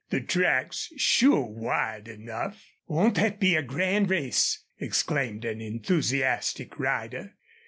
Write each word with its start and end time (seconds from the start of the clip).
"The 0.09 0.19
track's 0.19 0.91
sure 0.97 1.45
wide 1.45 2.07
enough." 2.07 2.65
"Won't 2.87 3.17
thet 3.17 3.39
be 3.39 3.55
a 3.55 3.61
grand 3.61 4.09
race!" 4.09 4.63
exclaimed 4.79 5.45
an 5.45 5.61
enthusiastic 5.61 6.79
rider. 6.79 7.35